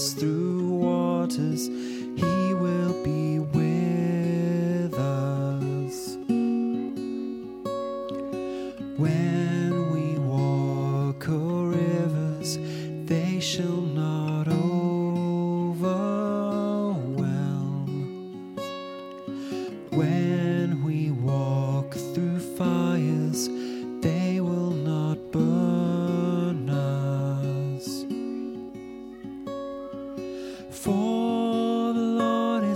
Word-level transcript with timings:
us 0.00 0.14
through 0.14 0.66
waters, 0.70 1.66
He 1.66 2.54
will 2.54 2.94
be 3.04 3.38
with 3.38 4.94
us. 4.94 6.16
When 8.96 9.92
we 9.92 10.18
walk 10.18 11.28
o'er 11.28 11.68
rivers, 11.68 12.58
they 13.04 13.40
shall 13.40 13.82
not 13.82 14.48
overflow. 14.48 14.79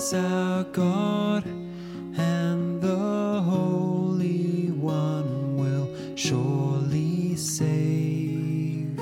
Is 0.04 0.12
our 0.12 0.64
God, 0.64 1.46
and 1.46 2.80
the 2.82 3.40
Holy 3.40 4.70
One 4.70 5.56
will 5.56 5.88
surely 6.14 7.36
save. 7.36 8.98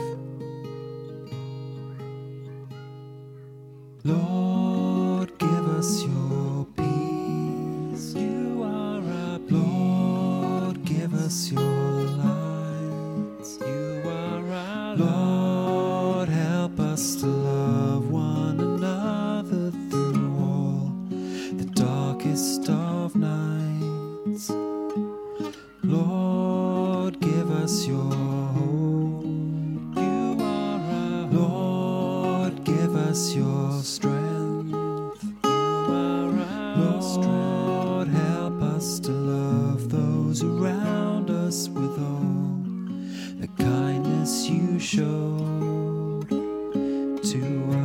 Lord, 4.05 5.37
give 5.38 5.66
us 5.79 6.05
your 6.05 6.66
peace. 6.77 8.15
You 8.15 8.62
are 8.62 9.02
our. 9.02 9.38
Lord, 9.51 10.85
give 10.85 11.15
us 11.15 11.51
your 11.51 11.63
light. 12.23 13.48
You 13.60 14.02
are 14.07 14.52
our 14.52 14.96
Lord, 14.96 16.29
help 16.29 16.79
us 16.79 17.16
to 17.23 17.32
Lord, 31.33 32.65
give 32.65 32.95
us 32.97 33.35
your 33.35 33.83
strength. 33.83 34.23
Lord, 37.16 38.09
help 38.09 38.63
us 38.63 38.99
to 39.01 39.11
love 39.11 39.91
those 39.91 40.43
around 40.43 41.30
us 41.30 41.69
with 41.69 41.99
all 41.99 42.60
the 43.41 43.49
kindness 43.59 44.49
you 44.49 44.79
showed 44.79 46.29
to 46.29 47.71
us. 47.71 47.82